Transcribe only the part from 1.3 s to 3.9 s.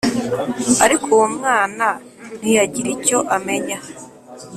mwana ntiyagira icyo amenya